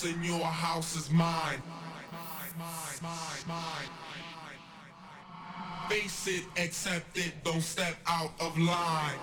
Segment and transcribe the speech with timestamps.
[0.00, 1.62] house and your house is mine.
[5.88, 9.18] Face it, accept it, don't step out of line.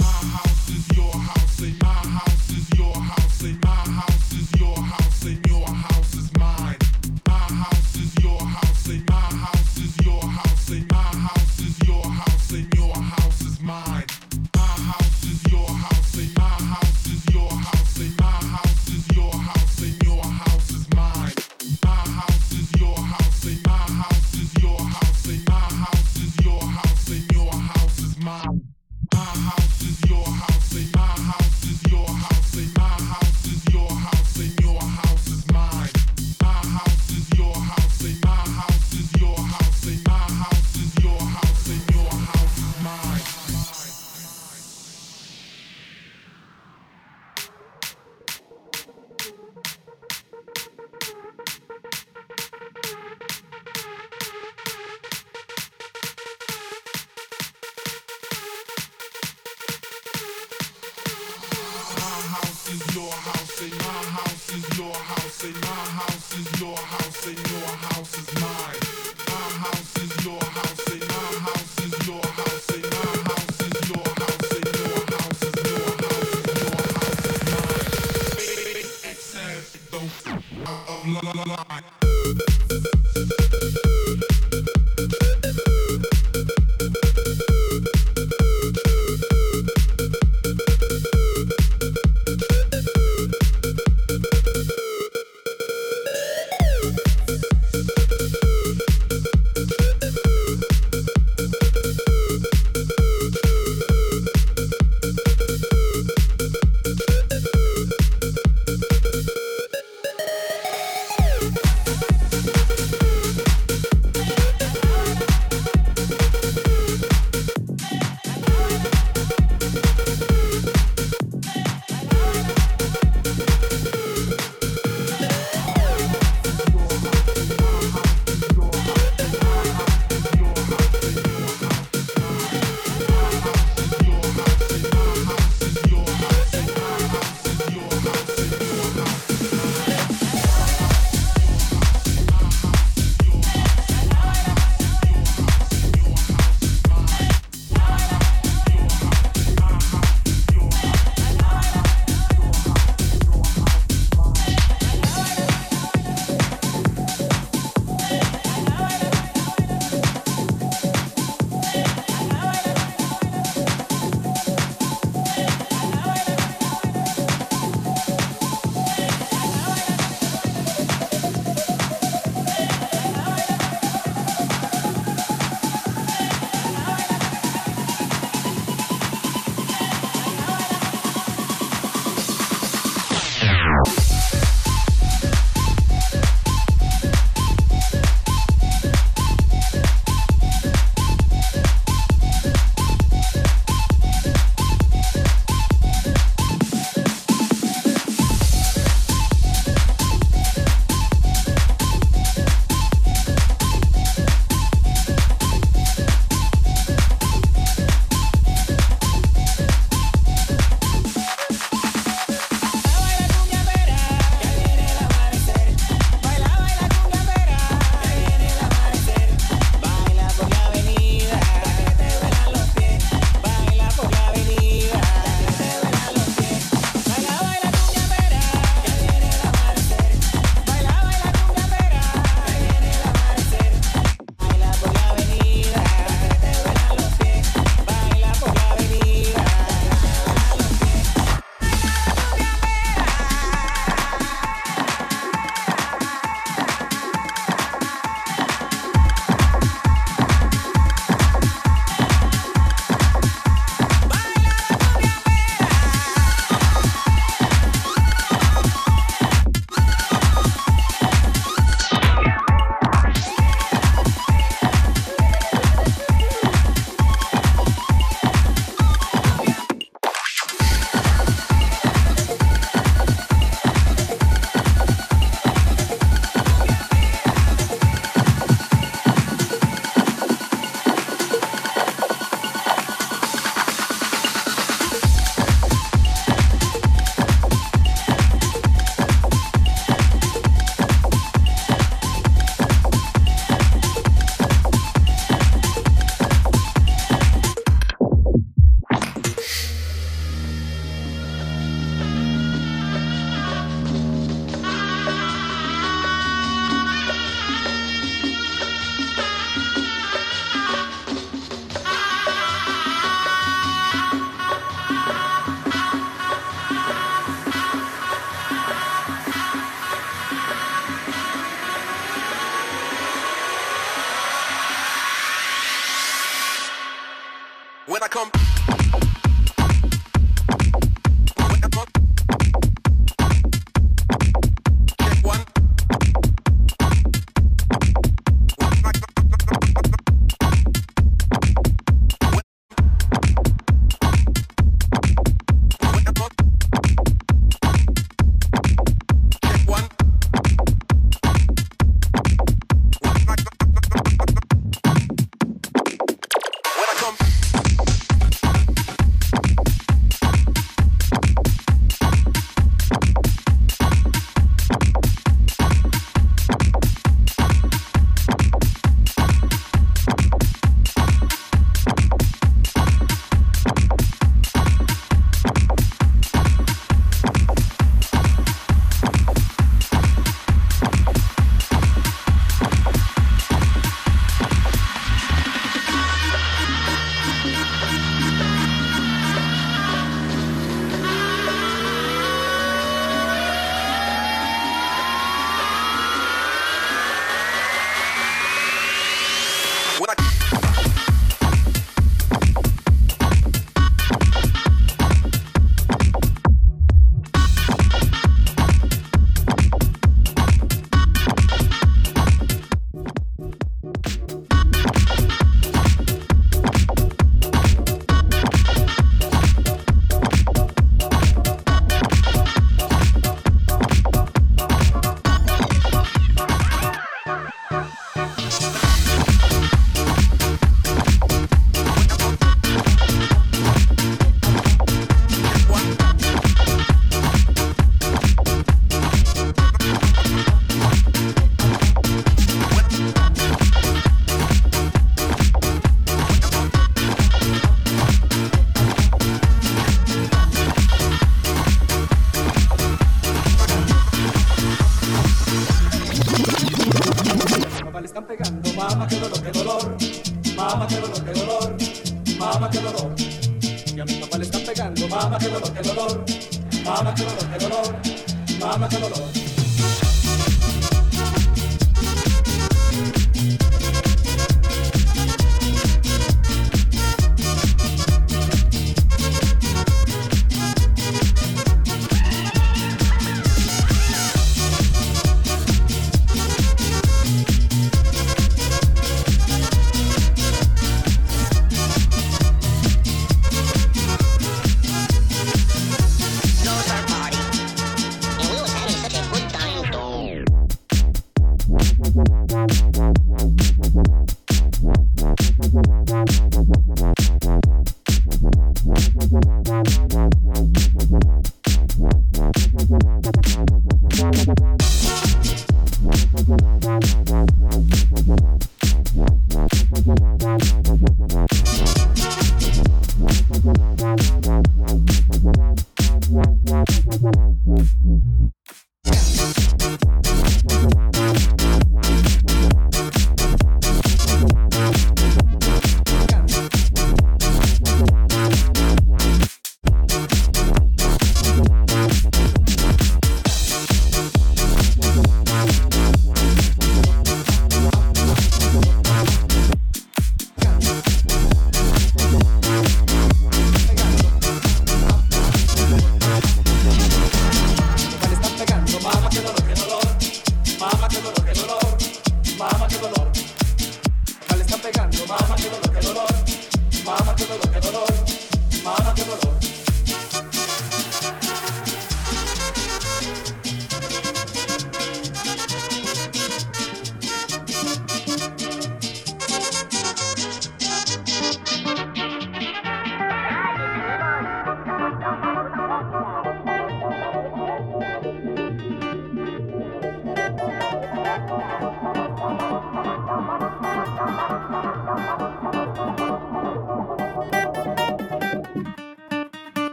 [0.00, 4.60] My house is your house and my house is your house and my house is
[4.60, 6.15] your house and your house.
[28.42, 28.75] Bye.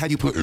[0.00, 0.34] How you put.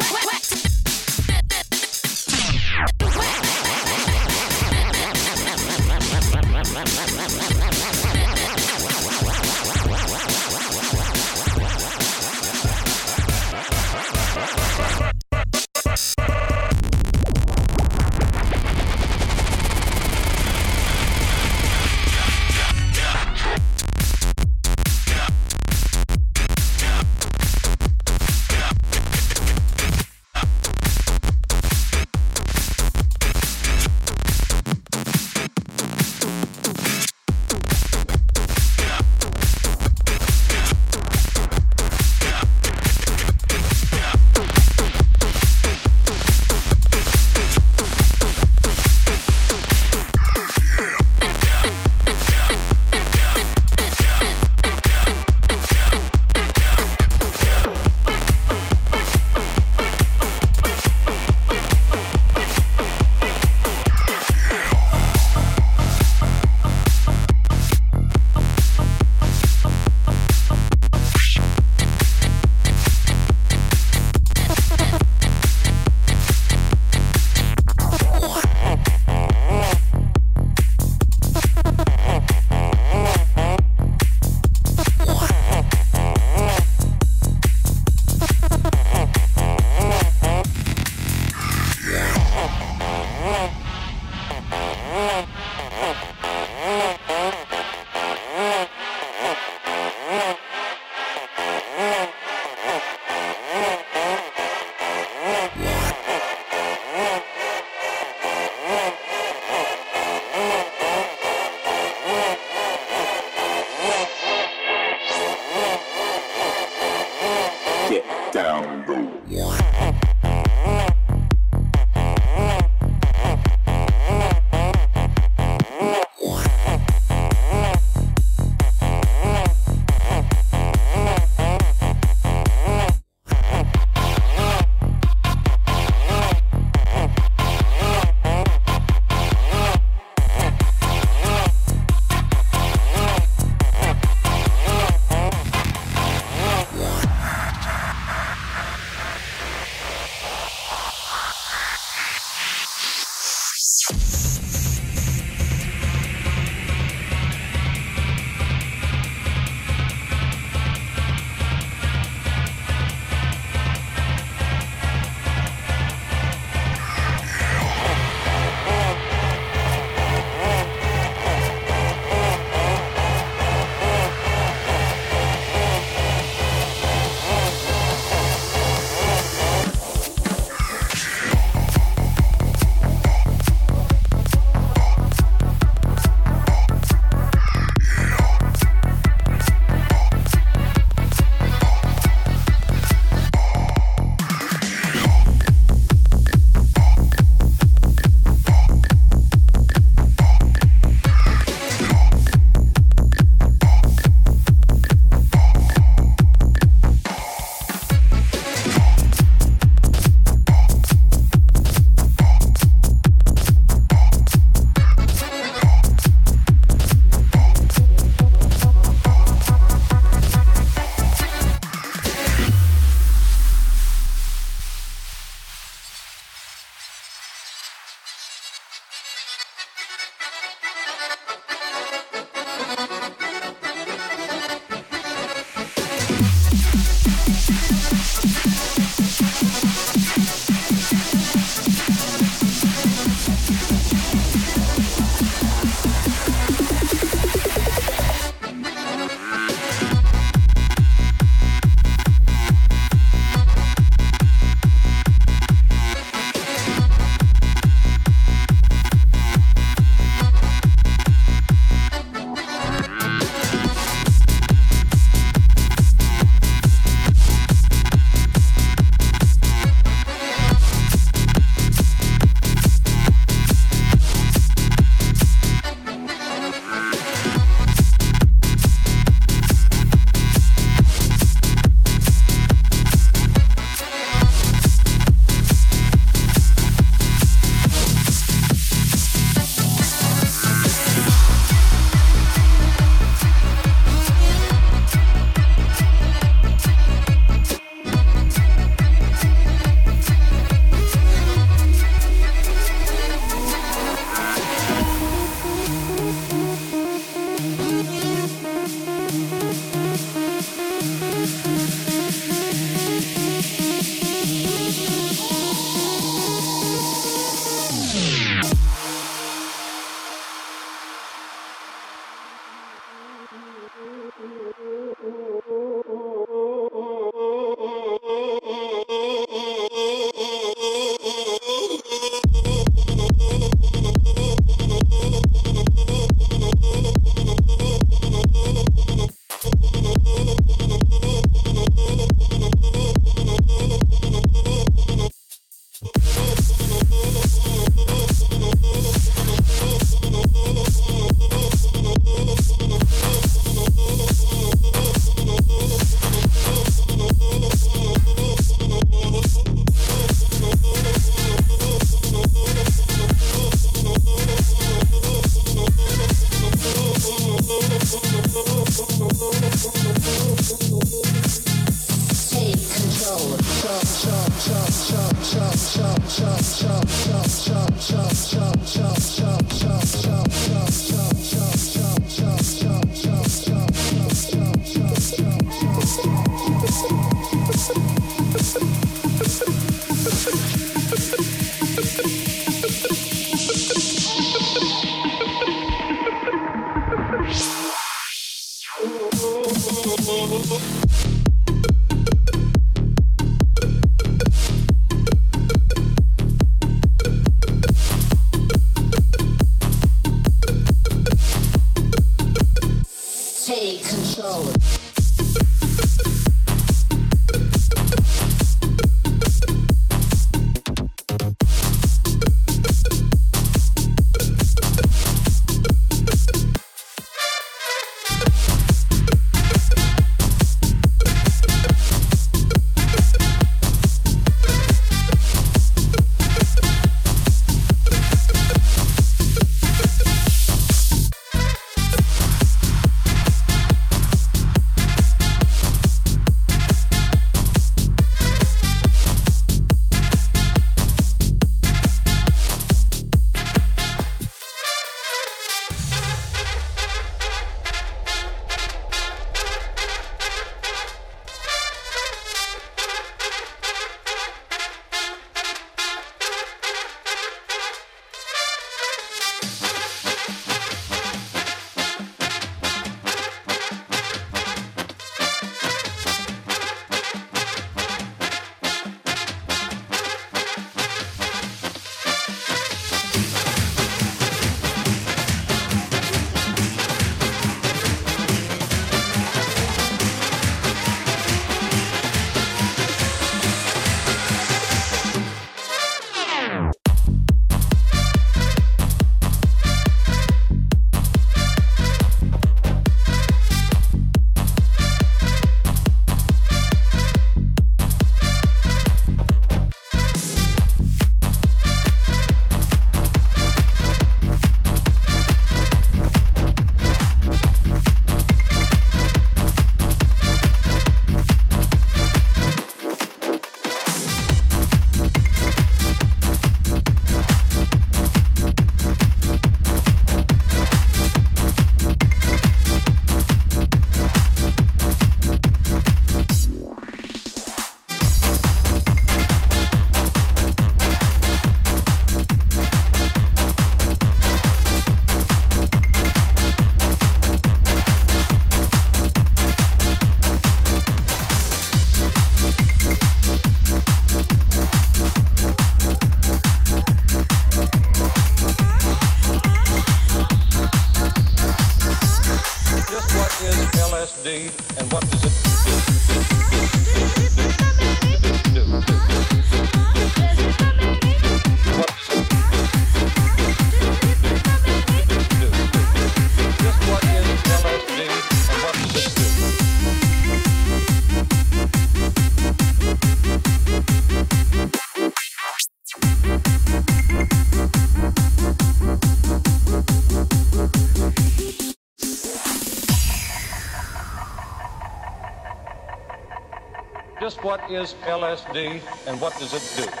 [597.75, 600.00] Is LSD and what does it do?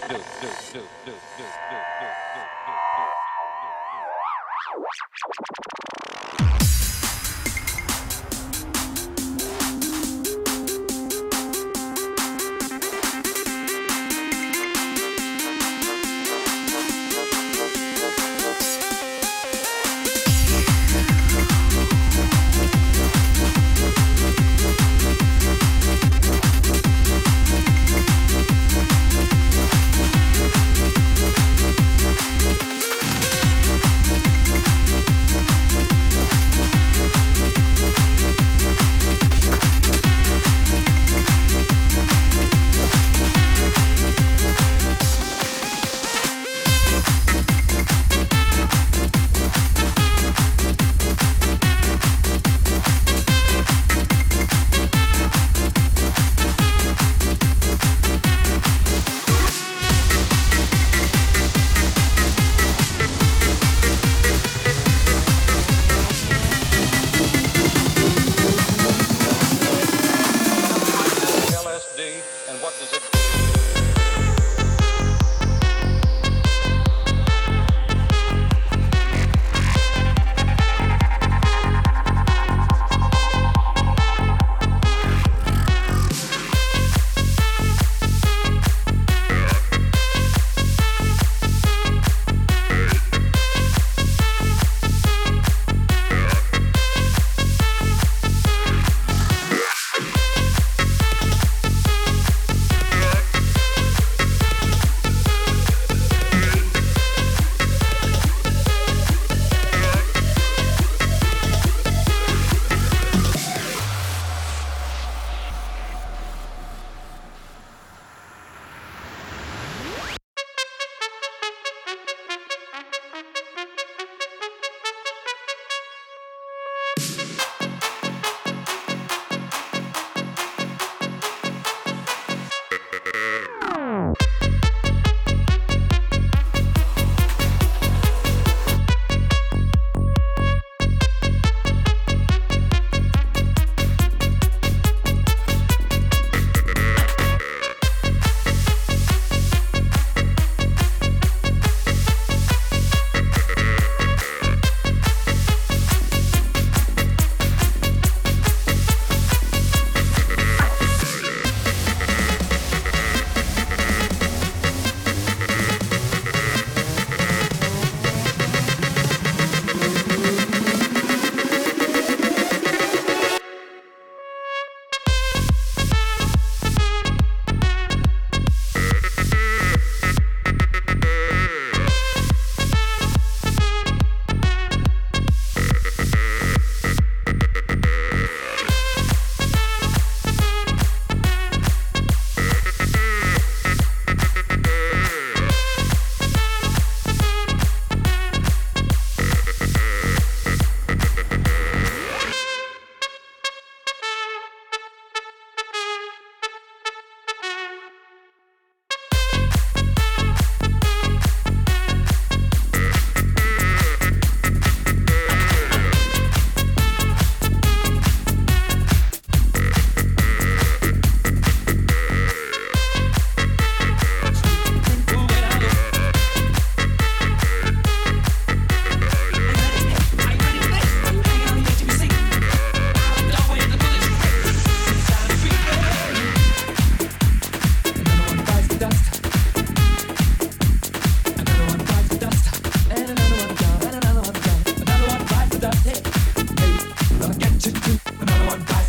[247.63, 248.59] Another one.
[248.65, 248.80] bites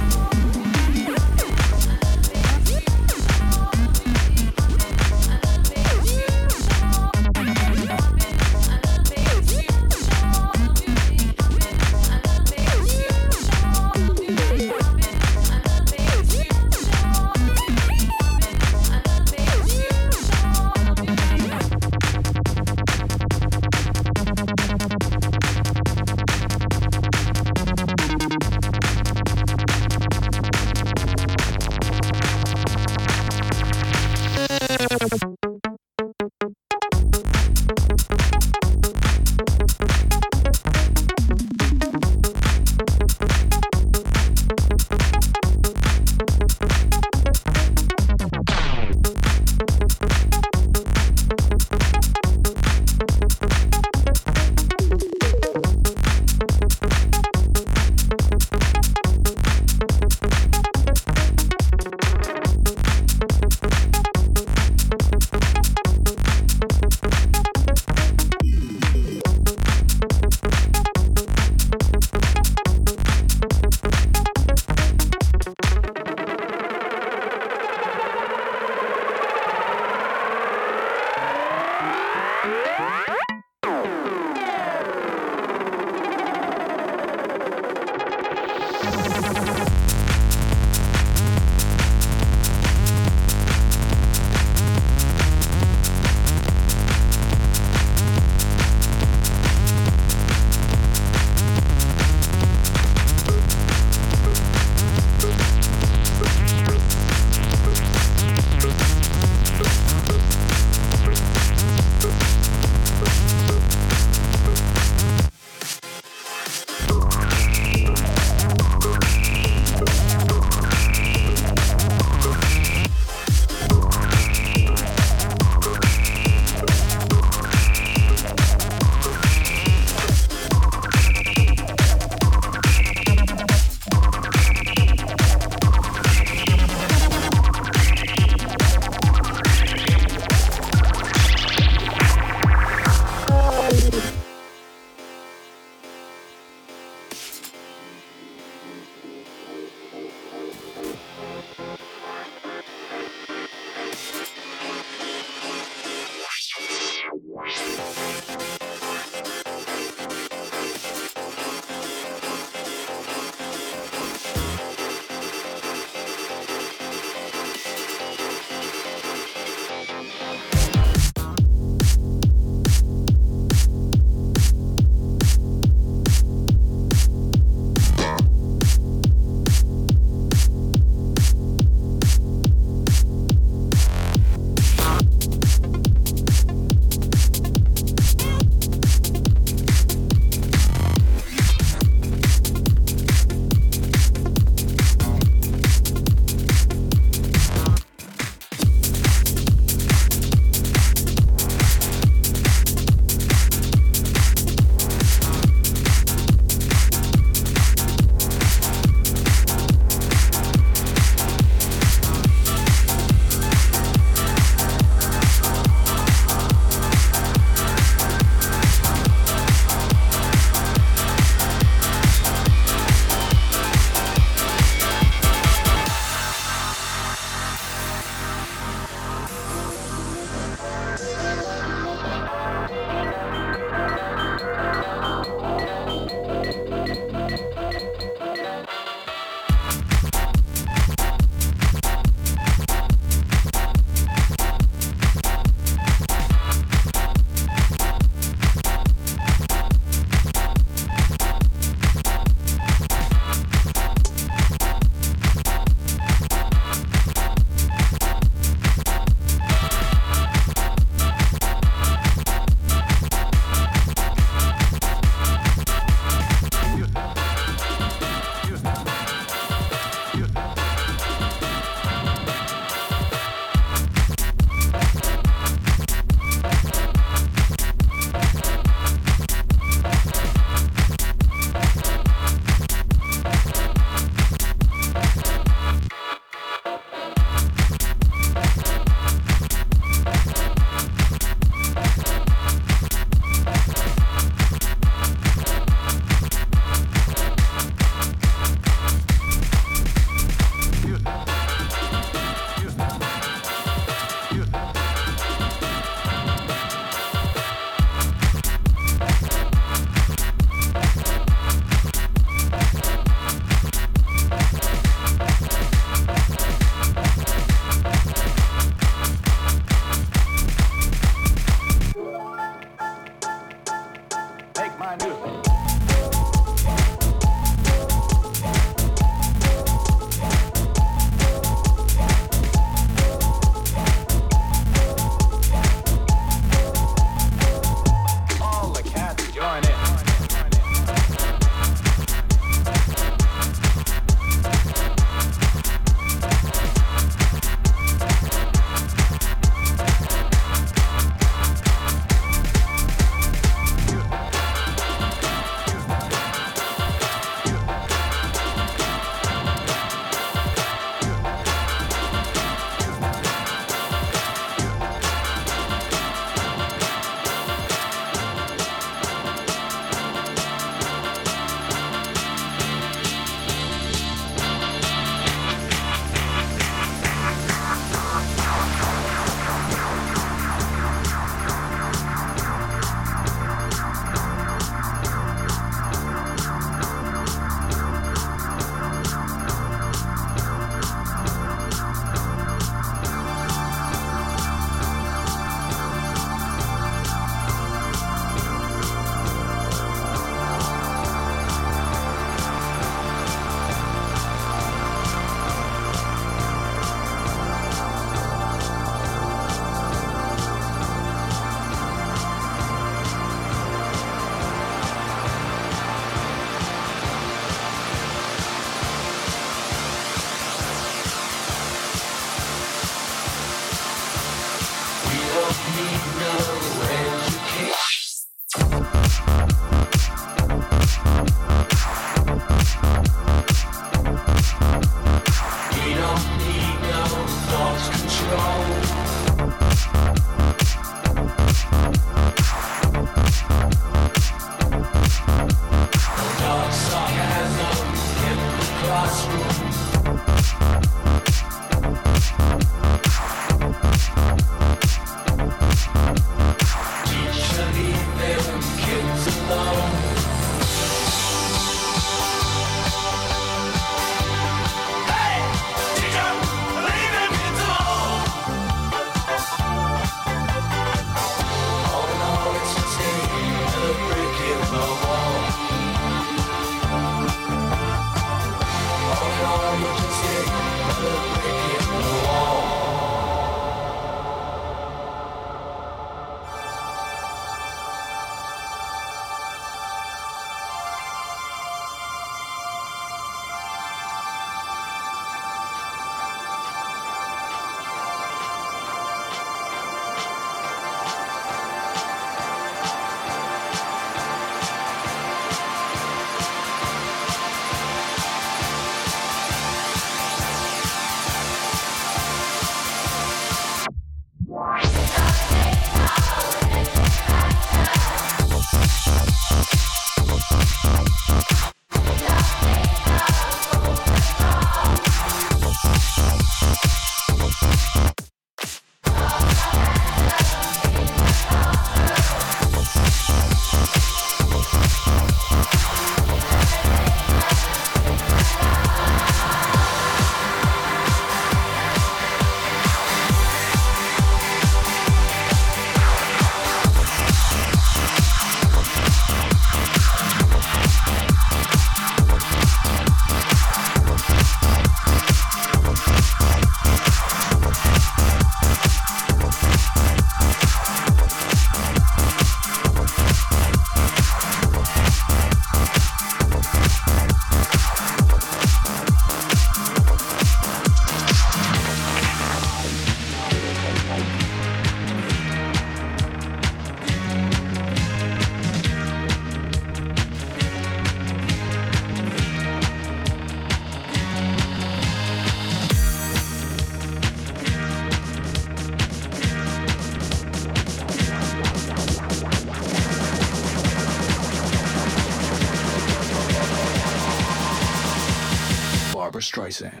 [599.71, 600.00] Streisand.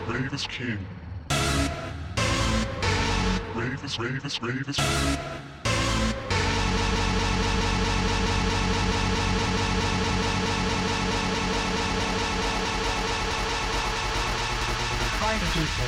[0.08, 0.78] Ravis King.
[3.54, 4.78] Ravis, Ravis, Ravis.
[15.20, 15.86] Party people.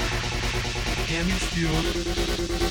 [1.07, 1.77] Can you feel?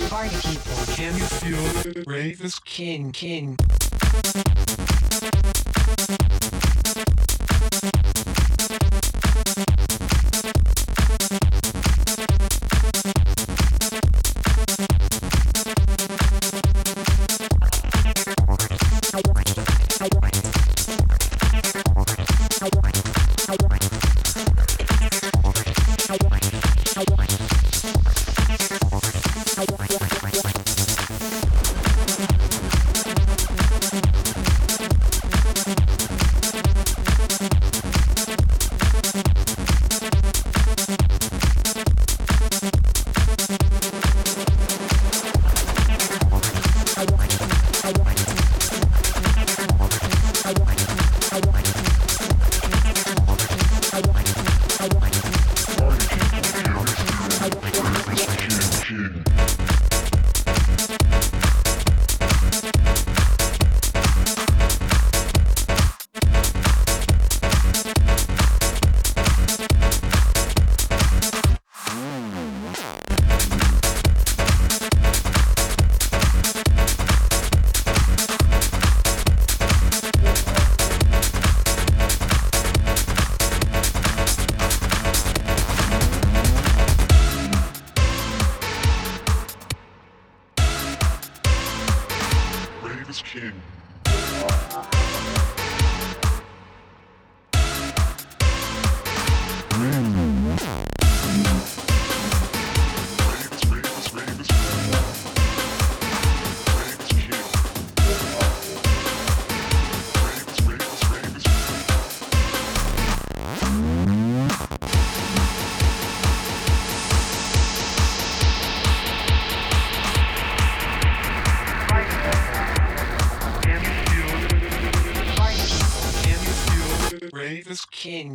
[0.09, 0.77] Party people.
[0.95, 2.03] Can you feel?
[2.05, 3.57] Rave is king, king.
[19.19, 20.36] I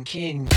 [0.01, 0.47] king.